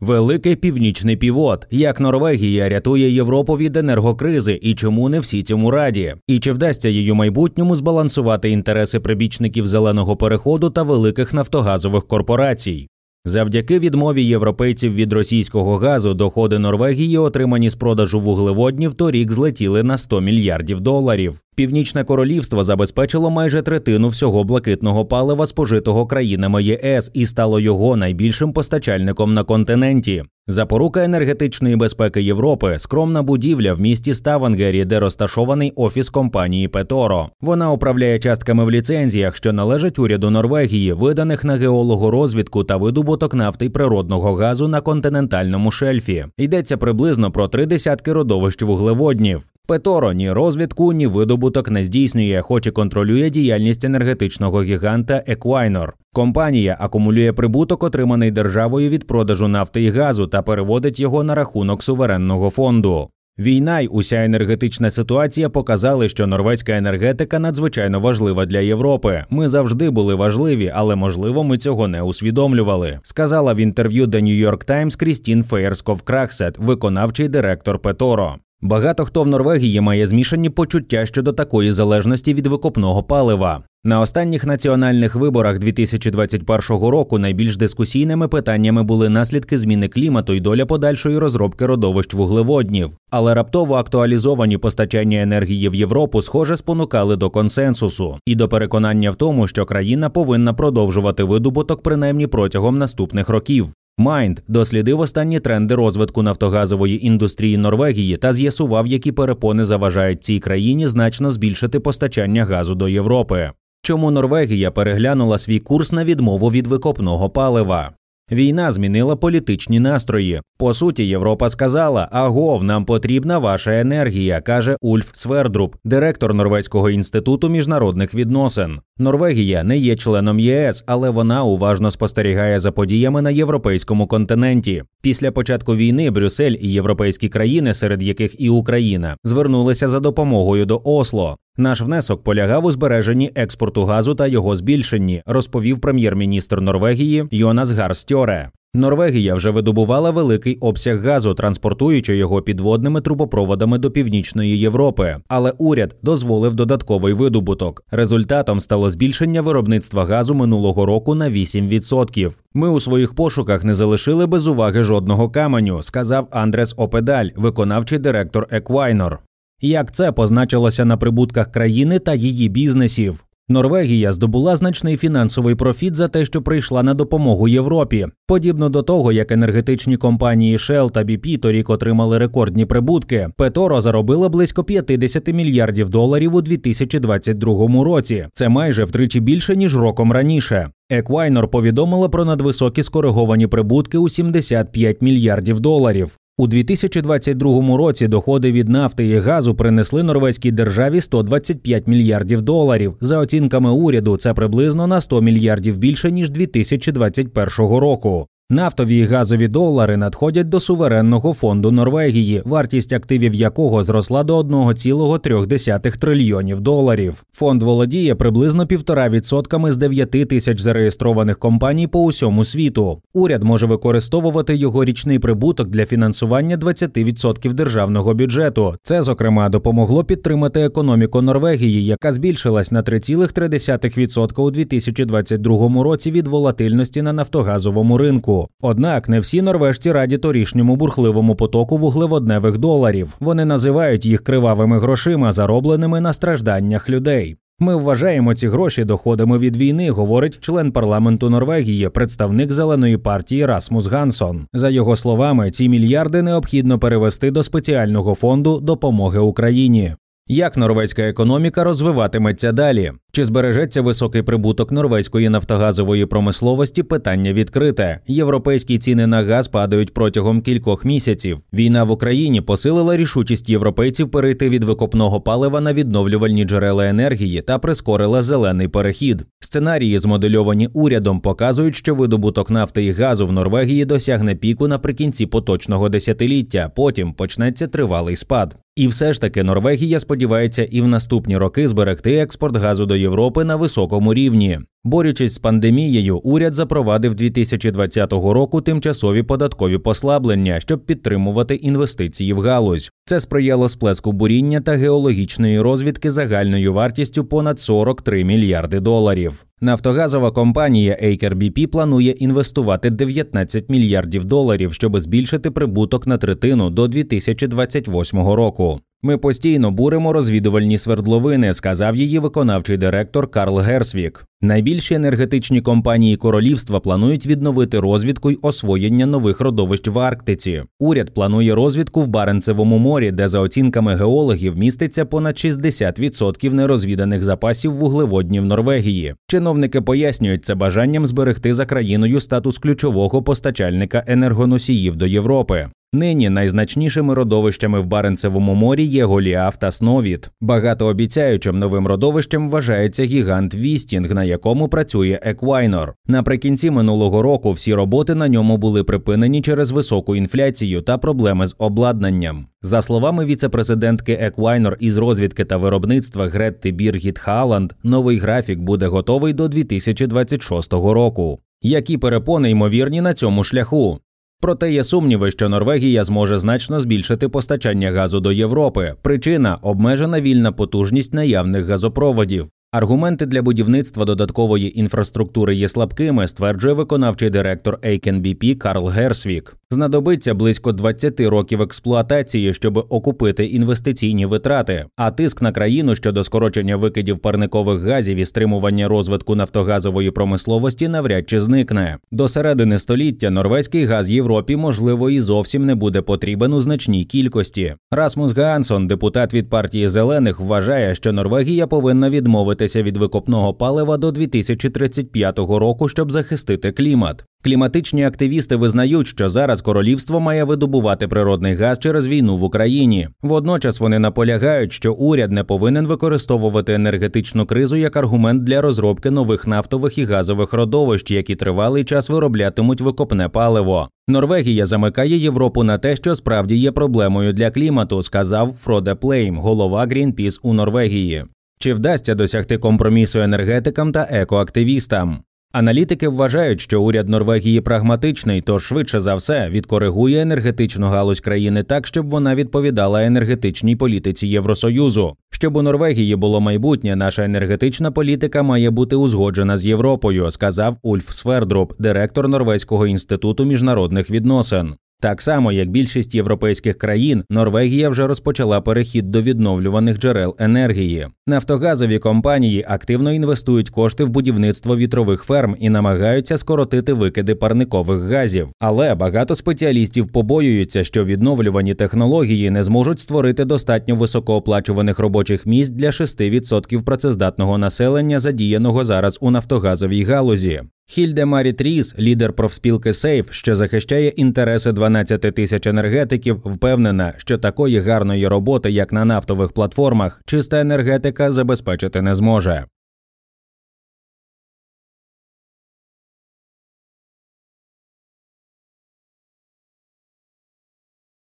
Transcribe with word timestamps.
Великий 0.00 0.56
північний 0.56 1.16
півот, 1.16 1.66
як 1.70 2.00
Норвегія 2.00 2.68
рятує 2.68 3.10
Європу 3.10 3.56
від 3.56 3.76
енергокризи 3.76 4.58
і 4.62 4.74
чому 4.74 5.08
не 5.08 5.20
всі 5.20 5.42
цьому 5.42 5.70
раді, 5.70 6.14
і 6.26 6.38
чи 6.38 6.52
вдасться 6.52 7.12
у 7.12 7.14
майбутньому 7.14 7.76
збалансувати 7.76 8.50
інтереси 8.50 9.00
прибічників 9.00 9.66
зеленого 9.66 10.16
переходу 10.16 10.70
та 10.70 10.82
великих 10.82 11.34
нафтогазових 11.34 12.06
корпорацій? 12.06 12.88
Завдяки 13.24 13.78
відмові 13.78 14.24
європейців 14.24 14.94
від 14.94 15.12
російського 15.12 15.76
газу 15.76 16.14
доходи 16.14 16.58
Норвегії, 16.58 17.18
отримані 17.18 17.70
з 17.70 17.74
продажу 17.74 18.20
вуглеводнів, 18.20 18.94
торік 18.94 19.32
злетіли 19.32 19.82
на 19.82 19.98
100 19.98 20.20
мільярдів 20.20 20.80
доларів. 20.80 21.40
Північне 21.58 22.04
королівство 22.04 22.64
забезпечило 22.64 23.30
майже 23.30 23.62
третину 23.62 24.08
всього 24.08 24.44
блакитного 24.44 25.06
палива, 25.06 25.46
спожитого 25.46 26.06
країнами 26.06 26.62
ЄС, 26.62 27.10
і 27.14 27.26
стало 27.26 27.60
його 27.60 27.96
найбільшим 27.96 28.52
постачальником 28.52 29.34
на 29.34 29.44
континенті. 29.44 30.22
Запорука 30.46 31.04
енергетичної 31.04 31.76
безпеки 31.76 32.22
Європи 32.22 32.74
скромна 32.78 33.22
будівля 33.22 33.74
в 33.74 33.80
місті 33.80 34.14
Ставангері, 34.14 34.84
де 34.84 35.00
розташований 35.00 35.72
офіс 35.76 36.10
компанії 36.10 36.68
Петоро. 36.68 37.28
Вона 37.40 37.72
управляє 37.72 38.18
частками 38.18 38.64
в 38.64 38.70
ліцензіях, 38.70 39.36
що 39.36 39.52
належать 39.52 39.98
уряду 39.98 40.30
Норвегії, 40.30 40.92
виданих 40.92 41.44
на 41.44 41.54
геологорозвідку 41.54 42.64
та 42.64 42.76
видобуток 42.76 43.34
нафти 43.34 43.66
й 43.66 43.68
природного 43.68 44.34
газу 44.34 44.68
на 44.68 44.80
континентальному 44.80 45.70
шельфі. 45.70 46.26
Йдеться 46.36 46.76
приблизно 46.76 47.30
про 47.30 47.48
три 47.48 47.66
десятки 47.66 48.12
родовищ 48.12 48.62
вуглеводнів. 48.62 49.42
Петоро 49.68 50.12
ні 50.12 50.32
розвідку, 50.32 50.92
ні 50.92 51.06
видобуток 51.06 51.70
не 51.70 51.84
здійснює, 51.84 52.40
хоч 52.42 52.66
і 52.66 52.70
контролює 52.70 53.30
діяльність 53.30 53.84
енергетичного 53.84 54.62
гіганта 54.62 55.22
Еквайнор. 55.26 55.94
Компанія 56.12 56.76
акумулює 56.80 57.32
прибуток, 57.32 57.82
отриманий 57.82 58.30
державою 58.30 58.88
від 58.88 59.06
продажу 59.06 59.48
нафти 59.48 59.82
і 59.82 59.90
газу, 59.90 60.26
та 60.26 60.42
переводить 60.42 61.00
його 61.00 61.24
на 61.24 61.34
рахунок 61.34 61.82
суверенного 61.82 62.50
фонду. 62.50 63.08
Війна 63.38 63.80
й 63.80 63.88
уся 63.92 64.24
енергетична 64.24 64.90
ситуація 64.90 65.48
показали, 65.48 66.08
що 66.08 66.26
норвезька 66.26 66.72
енергетика 66.72 67.38
надзвичайно 67.38 68.00
важлива 68.00 68.46
для 68.46 68.60
Європи. 68.60 69.24
Ми 69.30 69.48
завжди 69.48 69.90
були 69.90 70.14
важливі, 70.14 70.72
але 70.74 70.96
можливо 70.96 71.44
ми 71.44 71.58
цього 71.58 71.88
не 71.88 72.02
усвідомлювали. 72.02 72.98
Сказала 73.02 73.54
в 73.54 73.56
інтерв'ю 73.56 74.06
The 74.06 74.22
New 74.22 74.50
York 74.50 74.70
Times 74.70 74.98
Крістін 74.98 75.44
Фейерсков 75.44 76.02
Краксет, 76.02 76.58
виконавчий 76.58 77.28
директор 77.28 77.78
Петоро. 77.78 78.36
Багато 78.60 79.04
хто 79.04 79.22
в 79.22 79.26
Норвегії 79.26 79.80
має 79.80 80.06
змішані 80.06 80.50
почуття 80.50 81.06
щодо 81.06 81.32
такої 81.32 81.72
залежності 81.72 82.34
від 82.34 82.46
викопного 82.46 83.02
палива. 83.02 83.62
На 83.84 84.00
останніх 84.00 84.46
національних 84.46 85.14
виборах 85.14 85.58
2021 85.58 86.88
року 86.88 87.18
найбільш 87.18 87.56
дискусійними 87.56 88.28
питаннями 88.28 88.82
були 88.82 89.08
наслідки 89.08 89.58
зміни 89.58 89.88
клімату 89.88 90.34
і 90.34 90.40
доля 90.40 90.66
подальшої 90.66 91.18
розробки 91.18 91.66
родовищ 91.66 92.14
вуглеводнів. 92.14 92.90
Але 93.10 93.34
раптово 93.34 93.74
актуалізовані 93.74 94.58
постачання 94.58 95.22
енергії 95.22 95.68
в 95.68 95.74
Європу, 95.74 96.22
схоже, 96.22 96.56
спонукали 96.56 97.16
до 97.16 97.30
консенсусу 97.30 98.18
і 98.26 98.34
до 98.34 98.48
переконання 98.48 99.10
в 99.10 99.16
тому, 99.16 99.46
що 99.46 99.66
країна 99.66 100.10
повинна 100.10 100.54
продовжувати 100.54 101.24
видобуток 101.24 101.82
принаймні 101.82 102.26
протягом 102.26 102.78
наступних 102.78 103.28
років. 103.28 103.68
Майнд 104.00 104.40
дослідив 104.48 105.00
останні 105.00 105.40
тренди 105.40 105.74
розвитку 105.74 106.22
нафтогазової 106.22 107.06
індустрії 107.06 107.56
Норвегії 107.56 108.16
та 108.16 108.32
з'ясував, 108.32 108.86
які 108.86 109.12
перепони 109.12 109.64
заважають 109.64 110.24
цій 110.24 110.38
країні 110.38 110.86
значно 110.86 111.30
збільшити 111.30 111.80
постачання 111.80 112.44
газу 112.44 112.74
до 112.74 112.88
Європи. 112.88 113.50
Чому 113.82 114.10
Норвегія 114.10 114.70
переглянула 114.70 115.38
свій 115.38 115.58
курс 115.58 115.92
на 115.92 116.04
відмову 116.04 116.50
від 116.50 116.66
викопного 116.66 117.30
палива? 117.30 117.92
Війна 118.32 118.70
змінила 118.70 119.16
політичні 119.16 119.80
настрої. 119.80 120.40
По 120.58 120.74
суті, 120.74 121.04
Європа 121.04 121.48
сказала: 121.48 122.08
Агов, 122.12 122.64
нам 122.64 122.84
потрібна 122.84 123.38
ваша 123.38 123.80
енергія, 123.80 124.40
каже 124.40 124.76
Ульф 124.80 125.10
Свердруб, 125.12 125.76
директор 125.84 126.34
Норвезького 126.34 126.90
інституту 126.90 127.48
міжнародних 127.48 128.14
відносин. 128.14 128.80
Норвегія 128.98 129.64
не 129.64 129.78
є 129.78 129.96
членом 129.96 130.40
ЄС, 130.40 130.84
але 130.86 131.10
вона 131.10 131.44
уважно 131.44 131.90
спостерігає 131.90 132.60
за 132.60 132.72
подіями 132.72 133.22
на 133.22 133.30
європейському 133.30 134.06
континенті. 134.06 134.82
Після 135.02 135.32
початку 135.32 135.76
війни 135.76 136.10
Брюссель 136.10 136.56
і 136.60 136.72
європейські 136.72 137.28
країни, 137.28 137.74
серед 137.74 138.02
яких 138.02 138.40
і 138.40 138.48
Україна, 138.48 139.16
звернулися 139.24 139.88
за 139.88 140.00
допомогою 140.00 140.66
до 140.66 140.80
Осло. 140.84 141.36
Наш 141.60 141.82
внесок 141.82 142.22
полягав 142.22 142.64
у 142.64 142.72
збереженні 142.72 143.32
експорту 143.34 143.84
газу 143.84 144.14
та 144.14 144.26
його 144.26 144.56
збільшенні, 144.56 145.22
розповів 145.26 145.80
прем'єр-міністр 145.80 146.60
Норвегії 146.60 147.24
Йонас 147.30 147.70
Гарстьоре. 147.70 148.50
Норвегія 148.74 149.34
вже 149.34 149.50
видобувала 149.50 150.10
великий 150.10 150.58
обсяг 150.58 151.04
газу, 151.04 151.34
транспортуючи 151.34 152.16
його 152.16 152.42
підводними 152.42 153.00
трубопроводами 153.00 153.78
до 153.78 153.90
північної 153.90 154.58
Європи. 154.58 155.16
Але 155.28 155.52
уряд 155.58 155.96
дозволив 156.02 156.54
додатковий 156.54 157.12
видобуток. 157.12 157.82
Результатом 157.90 158.60
стало 158.60 158.90
збільшення 158.90 159.42
виробництва 159.42 160.04
газу 160.04 160.34
минулого 160.34 160.86
року 160.86 161.14
на 161.14 161.30
8%. 161.30 162.32
Ми 162.54 162.68
у 162.68 162.80
своїх 162.80 163.14
пошуках 163.14 163.64
не 163.64 163.74
залишили 163.74 164.26
без 164.26 164.46
уваги 164.46 164.82
жодного 164.82 165.30
каменю, 165.30 165.82
сказав 165.82 166.28
Андрес 166.30 166.74
Опедаль, 166.76 167.28
виконавчий 167.36 167.98
директор 167.98 168.46
Еквайнор. 168.50 169.18
Як 169.60 169.92
це 169.92 170.12
позначилося 170.12 170.84
на 170.84 170.96
прибутках 170.96 171.52
країни 171.52 171.98
та 171.98 172.14
її 172.14 172.48
бізнесів? 172.48 173.24
Норвегія 173.48 174.12
здобула 174.12 174.56
значний 174.56 174.96
фінансовий 174.96 175.54
профіт 175.54 175.96
за 175.96 176.08
те, 176.08 176.24
що 176.24 176.42
прийшла 176.42 176.82
на 176.82 176.94
допомогу 176.94 177.48
Європі. 177.48 178.06
Подібно 178.26 178.68
до 178.68 178.82
того, 178.82 179.12
як 179.12 179.32
енергетичні 179.32 179.96
компанії 179.96 180.56
Shell 180.56 180.90
та 180.90 181.04
BP 181.04 181.38
торік 181.38 181.70
отримали 181.70 182.18
рекордні 182.18 182.64
прибутки, 182.64 183.28
Петоро 183.36 183.80
заробила 183.80 184.28
близько 184.28 184.64
50 184.64 185.28
мільярдів 185.28 185.88
доларів 185.88 186.34
у 186.34 186.42
2022 186.42 187.84
році. 187.84 188.26
Це 188.34 188.48
майже 188.48 188.84
втричі 188.84 189.20
більше 189.20 189.56
ніж 189.56 189.76
роком 189.76 190.12
раніше. 190.12 190.70
Еквайнор 190.90 191.50
повідомила 191.50 192.08
про 192.08 192.24
надвисокі 192.24 192.82
скориговані 192.82 193.46
прибутки 193.46 193.98
у 193.98 194.08
75 194.08 195.02
мільярдів 195.02 195.60
доларів. 195.60 196.18
У 196.40 196.46
2022 196.46 197.76
році 197.76 198.08
доходи 198.08 198.52
від 198.52 198.68
нафти 198.68 199.06
і 199.06 199.18
газу 199.18 199.54
принесли 199.54 200.02
норвезькій 200.02 200.50
державі 200.50 201.00
125 201.00 201.86
мільярдів 201.86 202.42
доларів. 202.42 202.96
За 203.00 203.18
оцінками 203.18 203.70
уряду, 203.70 204.16
це 204.16 204.34
приблизно 204.34 204.86
на 204.86 205.00
100 205.00 205.20
мільярдів 205.20 205.76
більше 205.76 206.10
ніж 206.10 206.30
2021 206.30 207.48
року. 207.58 208.26
Нафтові 208.50 208.98
і 208.98 209.04
газові 209.04 209.48
долари 209.48 209.96
надходять 209.96 210.48
до 210.48 210.60
суверенного 210.60 211.32
фонду 211.32 211.70
Норвегії, 211.70 212.42
вартість 212.44 212.92
активів 212.92 213.34
якого 213.34 213.82
зросла 213.82 214.24
до 214.24 214.40
1,3 214.40 215.98
трильйонів 215.98 216.60
доларів. 216.60 217.24
Фонд 217.32 217.62
володіє 217.62 218.14
приблизно 218.14 218.66
півтора 218.66 219.08
відсотками 219.08 219.72
з 219.72 219.76
9 219.76 220.10
тисяч 220.10 220.60
зареєстрованих 220.60 221.38
компаній 221.38 221.86
по 221.86 222.02
усьому 222.02 222.44
світу. 222.44 222.98
Уряд 223.14 223.42
може 223.42 223.66
використовувати 223.66 224.56
його 224.56 224.84
річний 224.84 225.18
прибуток 225.18 225.68
для 225.68 225.86
фінансування 225.86 226.56
20% 226.56 227.52
державного 227.52 228.14
бюджету. 228.14 228.74
Це, 228.82 229.02
зокрема, 229.02 229.48
допомогло 229.48 230.04
підтримати 230.04 230.60
економіку 230.60 231.22
Норвегії, 231.22 231.84
яка 231.84 232.12
збільшилась 232.12 232.72
на 232.72 232.82
3,3% 232.82 234.40
у 234.40 234.50
2022 234.50 235.82
році 235.82 236.10
від 236.10 236.26
волатильності 236.26 237.02
на 237.02 237.12
нафтогазовому 237.12 237.98
ринку. 237.98 238.37
Однак 238.60 239.08
не 239.08 239.20
всі 239.20 239.42
норвежці 239.42 239.92
раді 239.92 240.18
торішньому 240.18 240.76
бурхливому 240.76 241.34
потоку 241.34 241.76
вуглеводневих 241.76 242.58
доларів. 242.58 243.16
Вони 243.20 243.44
називають 243.44 244.06
їх 244.06 244.24
кривавими 244.24 244.78
грошима, 244.78 245.32
заробленими 245.32 246.00
на 246.00 246.12
стражданнях 246.12 246.90
людей. 246.90 247.36
Ми 247.60 247.76
вважаємо 247.76 248.34
ці 248.34 248.48
гроші 248.48 248.84
доходами 248.84 249.38
від 249.38 249.56
війни, 249.56 249.90
говорить 249.90 250.40
член 250.40 250.72
парламенту 250.72 251.30
Норвегії, 251.30 251.88
представник 251.88 252.52
зеленої 252.52 252.96
партії 252.96 253.46
Расмус 253.46 253.86
Гансон. 253.86 254.46
За 254.52 254.68
його 254.68 254.96
словами, 254.96 255.50
ці 255.50 255.68
мільярди 255.68 256.22
необхідно 256.22 256.78
перевести 256.78 257.30
до 257.30 257.42
спеціального 257.42 258.14
фонду 258.14 258.60
допомоги 258.60 259.18
Україні. 259.18 259.94
Як 260.26 260.56
норвезька 260.56 261.02
економіка 261.02 261.64
розвиватиметься 261.64 262.52
далі? 262.52 262.92
Чи 263.12 263.24
збережеться 263.24 263.82
високий 263.82 264.22
прибуток 264.22 264.72
норвезької 264.72 265.28
нафтогазової 265.28 266.06
промисловості? 266.06 266.82
Питання 266.82 267.32
відкрите. 267.32 268.00
Європейські 268.06 268.78
ціни 268.78 269.06
на 269.06 269.22
газ 269.22 269.48
падають 269.48 269.94
протягом 269.94 270.40
кількох 270.40 270.84
місяців. 270.84 271.38
Війна 271.52 271.84
в 271.84 271.90
Україні 271.90 272.40
посилила 272.40 272.96
рішучість 272.96 273.50
європейців 273.50 274.10
перейти 274.10 274.48
від 274.48 274.64
викопного 274.64 275.20
палива 275.20 275.60
на 275.60 275.72
відновлювальні 275.72 276.44
джерела 276.44 276.86
енергії 276.86 277.42
та 277.42 277.58
прискорила 277.58 278.22
зелений 278.22 278.68
перехід. 278.68 279.24
Сценарії, 279.40 279.98
змодельовані 279.98 280.68
урядом, 280.72 281.20
показують, 281.20 281.76
що 281.76 281.94
видобуток 281.94 282.50
нафти 282.50 282.84
і 282.84 282.92
газу 282.92 283.26
в 283.26 283.32
Норвегії 283.32 283.84
досягне 283.84 284.34
піку 284.34 284.68
наприкінці 284.68 285.26
поточного 285.26 285.88
десятиліття. 285.88 286.70
Потім 286.76 287.12
почнеться 287.12 287.66
тривалий 287.66 288.16
спад. 288.16 288.56
І 288.78 288.88
все 288.88 289.12
ж 289.12 289.20
таки 289.20 289.42
Норвегія 289.42 289.98
сподівається 289.98 290.64
і 290.64 290.80
в 290.80 290.88
наступні 290.88 291.36
роки 291.36 291.68
зберегти 291.68 292.16
експорт 292.16 292.56
газу 292.56 292.86
до 292.86 292.96
Європи 292.98 293.44
на 293.44 293.56
високому 293.56 294.14
рівні. 294.14 294.58
Борючись 294.84 295.34
з 295.34 295.38
пандемією, 295.38 296.18
уряд 296.18 296.54
запровадив 296.54 297.14
2020 297.14 298.12
року 298.12 298.60
тимчасові 298.60 299.22
податкові 299.22 299.78
послаблення, 299.78 300.60
щоб 300.60 300.86
підтримувати 300.86 301.54
інвестиції 301.54 302.32
в 302.32 302.40
галузь. 302.40 302.90
Це 303.04 303.20
сприяло 303.20 303.68
сплеску 303.68 304.12
буріння 304.12 304.60
та 304.60 304.72
геологічної 304.72 305.60
розвідки 305.60 306.10
загальною 306.10 306.72
вартістю 306.72 307.24
понад 307.24 307.58
43 307.58 308.24
мільярди 308.24 308.80
доларів. 308.80 309.44
Нафтогазова 309.60 310.30
компанія 310.30 310.98
Aker 311.02 311.34
BP 311.34 311.66
планує 311.66 312.10
інвестувати 312.10 312.90
19 312.90 313.70
мільярдів 313.70 314.24
доларів, 314.24 314.74
щоб 314.74 315.00
збільшити 315.00 315.50
прибуток 315.50 316.06
на 316.06 316.18
третину 316.18 316.70
до 316.70 316.88
2028 316.88 318.18
року. 318.18 318.80
Ми 319.02 319.18
постійно 319.18 319.70
буримо 319.70 320.12
розвідувальні 320.12 320.78
свердловини, 320.78 321.54
сказав 321.54 321.96
її 321.96 322.18
виконавчий 322.18 322.76
директор 322.76 323.30
Карл 323.30 323.58
Герсвік. 323.58 324.24
Найбільші 324.40 324.94
енергетичні 324.94 325.60
компанії 325.60 326.16
королівства 326.16 326.80
планують 326.80 327.26
відновити 327.26 327.80
розвідку 327.80 328.30
й 328.30 328.38
освоєння 328.42 329.06
нових 329.06 329.40
родовищ 329.40 329.88
в 329.88 329.98
Арктиці. 329.98 330.62
Уряд 330.78 331.14
планує 331.14 331.54
розвідку 331.54 332.02
в 332.02 332.08
Баренцевому 332.08 332.78
морі, 332.78 333.10
де 333.10 333.28
за 333.28 333.40
оцінками 333.40 333.96
геологів 333.96 334.56
міститься 334.56 335.04
понад 335.04 335.34
60% 335.34 336.52
нерозвіданих 336.52 337.22
запасів 337.22 337.74
вуглеводнів 337.74 338.44
Норвегії. 338.44 339.14
Чиновники 339.26 339.80
пояснюють 339.80 340.44
це 340.44 340.54
бажанням 340.54 341.06
зберегти 341.06 341.54
за 341.54 341.66
країною 341.66 342.20
статус 342.20 342.58
ключового 342.58 343.22
постачальника 343.22 344.04
енергоносіїв 344.06 344.96
до 344.96 345.06
Європи. 345.06 345.68
Нині 345.92 346.30
найзначнішими 346.30 347.14
родовищами 347.14 347.80
в 347.80 347.86
Баренцевому 347.86 348.54
морі 348.54 348.84
є 348.84 349.04
Голіаф 349.04 349.56
та 349.56 349.70
Сновіт. 349.70 350.30
Багатообіцяючим 350.40 351.58
новим 351.58 351.86
родовищем 351.86 352.50
вважається 352.50 353.04
гігант 353.04 353.54
Вістінг, 353.54 354.14
на 354.14 354.24
якому 354.24 354.68
працює 354.68 355.18
Equinor. 355.22 355.94
Наприкінці 356.06 356.70
минулого 356.70 357.22
року 357.22 357.52
всі 357.52 357.74
роботи 357.74 358.14
на 358.14 358.28
ньому 358.28 358.56
були 358.56 358.84
припинені 358.84 359.42
через 359.42 359.70
високу 359.70 360.16
інфляцію 360.16 360.80
та 360.80 360.98
проблеми 360.98 361.46
з 361.46 361.54
обладнанням. 361.58 362.46
За 362.62 362.82
словами 362.82 363.24
віцепрезидентки 363.24 364.12
Equinor 364.12 364.76
із 364.80 364.96
розвідки 364.96 365.44
та 365.44 365.56
виробництва 365.56 366.28
Гретти 366.28 366.70
Біргіт 366.70 367.18
Халанд, 367.18 367.72
новий 367.82 368.18
графік 368.18 368.58
буде 368.58 368.86
готовий 368.86 369.32
до 369.32 369.48
2026 369.48 370.72
року. 370.72 371.38
Які 371.62 371.98
перепони 371.98 372.50
ймовірні 372.50 373.00
на 373.00 373.14
цьому 373.14 373.44
шляху? 373.44 373.98
Проте 374.40 374.72
є 374.72 374.84
сумніви, 374.84 375.30
що 375.30 375.48
Норвегія 375.48 376.04
зможе 376.04 376.38
значно 376.38 376.80
збільшити 376.80 377.28
постачання 377.28 377.92
газу 377.92 378.20
до 378.20 378.32
Європи. 378.32 378.94
Причина 379.02 379.58
обмежена 379.62 380.20
вільна 380.20 380.52
потужність 380.52 381.14
наявних 381.14 381.66
газопроводів. 381.66 382.48
Аргументи 382.72 383.26
для 383.26 383.42
будівництва 383.42 384.04
додаткової 384.04 384.80
інфраструктури 384.80 385.54
є 385.54 385.68
слабкими, 385.68 386.28
стверджує 386.28 386.74
виконавчий 386.74 387.30
директор 387.30 387.78
AkenBP 387.82 388.54
Карл 388.54 388.88
Герсвік. 388.88 389.56
Знадобиться 389.70 390.34
близько 390.34 390.72
20 390.72 391.20
років 391.20 391.62
експлуатації, 391.62 392.54
щоб 392.54 392.86
окупити 392.88 393.46
інвестиційні 393.46 394.26
витрати. 394.26 394.84
А 394.96 395.10
тиск 395.10 395.42
на 395.42 395.52
країну 395.52 395.94
щодо 395.94 396.24
скорочення 396.24 396.76
викидів 396.76 397.18
парникових 397.18 397.82
газів 397.82 398.16
і 398.16 398.24
стримування 398.24 398.88
розвитку 398.88 399.34
нафтогазової 399.34 400.10
промисловості 400.10 400.88
навряд 400.88 401.28
чи 401.28 401.40
зникне. 401.40 401.98
До 402.10 402.28
середини 402.28 402.78
століття 402.78 403.30
норвезький 403.30 403.84
газ 403.84 404.10
Європі 404.10 404.56
можливо 404.56 405.10
і 405.10 405.20
зовсім 405.20 405.66
не 405.66 405.74
буде 405.74 406.02
потрібен 406.02 406.52
у 406.52 406.60
значній 406.60 407.04
кількості. 407.04 407.74
Расмус 407.90 408.32
Гансон, 408.32 408.86
депутат 408.86 409.34
від 409.34 409.50
партії 409.50 409.88
зелених, 409.88 410.40
вважає, 410.40 410.94
що 410.94 411.12
Норвегія 411.12 411.66
повинна 411.66 412.10
відмовитися 412.58 412.82
від 412.82 412.96
викопного 412.96 413.54
палива 413.54 413.96
до 413.96 414.10
2035 414.10 415.38
року, 415.38 415.88
щоб 415.88 416.10
захистити 416.10 416.72
клімат. 416.72 417.24
Кліматичні 417.44 418.04
активісти 418.04 418.56
визнають, 418.56 419.06
що 419.06 419.28
зараз 419.28 419.60
королівство 419.60 420.20
має 420.20 420.44
видобувати 420.44 421.08
природний 421.08 421.54
газ 421.54 421.78
через 421.78 422.08
війну 422.08 422.36
в 422.36 422.42
Україні. 422.42 423.08
Водночас 423.22 423.80
вони 423.80 423.98
наполягають, 423.98 424.72
що 424.72 424.92
уряд 424.92 425.32
не 425.32 425.44
повинен 425.44 425.86
використовувати 425.86 426.74
енергетичну 426.74 427.46
кризу 427.46 427.76
як 427.76 427.96
аргумент 427.96 428.44
для 428.44 428.60
розробки 428.60 429.10
нових 429.10 429.46
нафтових 429.46 429.98
і 429.98 430.04
газових 430.04 430.52
родовищ, 430.52 431.10
які 431.10 431.36
тривалий 431.36 431.84
час 431.84 432.10
вироблятимуть 432.10 432.80
викопне 432.80 433.28
паливо. 433.28 433.88
Норвегія 434.08 434.66
замикає 434.66 435.16
Європу 435.16 435.62
на 435.62 435.78
те, 435.78 435.96
що 435.96 436.14
справді 436.14 436.56
є 436.56 436.72
проблемою 436.72 437.32
для 437.32 437.50
клімату, 437.50 438.02
сказав 438.02 438.54
Фроде 438.60 438.94
Плейм, 438.94 439.38
голова 439.38 439.86
Greenpeace 439.86 440.38
у 440.42 440.52
Норвегії. 440.52 441.24
Чи 441.58 441.74
вдасться 441.74 442.14
досягти 442.14 442.58
компромісу 442.58 443.20
енергетикам 443.20 443.92
та 443.92 444.08
екоактивістам? 444.10 445.18
Аналітики 445.52 446.08
вважають, 446.08 446.60
що 446.60 446.82
уряд 446.82 447.08
Норвегії 447.08 447.60
прагматичний, 447.60 448.40
тож 448.40 448.64
швидше 448.64 449.00
за 449.00 449.14
все 449.14 449.48
відкоригує 449.48 450.22
енергетичну 450.22 450.86
галузь 450.86 451.20
країни 451.20 451.62
так, 451.62 451.86
щоб 451.86 452.10
вона 452.10 452.34
відповідала 452.34 453.04
енергетичній 453.04 453.76
політиці 453.76 454.26
Євросоюзу. 454.26 455.16
Щоб 455.30 455.56
у 455.56 455.62
Норвегії 455.62 456.16
було 456.16 456.40
майбутнє, 456.40 456.96
наша 456.96 457.24
енергетична 457.24 457.90
політика 457.90 458.42
має 458.42 458.70
бути 458.70 458.96
узгоджена 458.96 459.56
з 459.56 459.66
Європою, 459.66 460.30
сказав 460.30 460.76
Ульф 460.82 461.12
Свердруп, 461.12 461.72
директор 461.78 462.28
Норвезького 462.28 462.86
інституту 462.86 463.44
міжнародних 463.44 464.10
відносин. 464.10 464.74
Так 465.00 465.22
само, 465.22 465.52
як 465.52 465.70
більшість 465.70 466.14
європейських 466.14 466.78
країн, 466.78 467.24
Норвегія 467.30 467.88
вже 467.88 468.06
розпочала 468.06 468.60
перехід 468.60 469.10
до 469.10 469.22
відновлюваних 469.22 469.98
джерел 469.98 470.36
енергії. 470.38 471.06
Нафтогазові 471.26 471.98
компанії 471.98 472.64
активно 472.68 473.12
інвестують 473.12 473.70
кошти 473.70 474.04
в 474.04 474.08
будівництво 474.08 474.76
вітрових 474.76 475.22
ферм 475.22 475.56
і 475.58 475.70
намагаються 475.70 476.36
скоротити 476.36 476.92
викиди 476.92 477.34
парникових 477.34 478.02
газів. 478.02 478.48
Але 478.60 478.94
багато 478.94 479.34
спеціалістів 479.34 480.12
побоюються, 480.12 480.84
що 480.84 481.04
відновлювані 481.04 481.74
технології 481.74 482.50
не 482.50 482.62
зможуть 482.62 483.00
створити 483.00 483.44
достатньо 483.44 483.96
високооплачуваних 483.96 484.98
робочих 484.98 485.46
місць 485.46 485.70
для 485.70 485.90
6% 485.90 486.82
працездатного 486.82 487.58
населення, 487.58 488.18
задіяного 488.18 488.84
зараз 488.84 489.18
у 489.20 489.30
нафтогазовій 489.30 490.04
галузі. 490.04 490.62
Хільде 490.90 491.24
Марі 491.24 491.52
Тріс, 491.52 491.94
лідер 491.98 492.32
профспілки 492.32 492.92
Сейф, 492.92 493.32
що 493.32 493.56
захищає 493.56 494.08
інтереси 494.08 494.72
12 494.72 495.20
тисяч 495.20 495.66
енергетиків, 495.66 496.40
впевнена, 496.44 497.14
що 497.16 497.38
такої 497.38 497.80
гарної 497.80 498.28
роботи, 498.28 498.70
як 498.70 498.92
на 498.92 499.04
нафтових 499.04 499.52
платформах, 499.52 500.22
чиста 500.26 500.60
енергетика 500.60 501.32
забезпечити 501.32 502.02
не 502.02 502.14
зможе. 502.14 502.64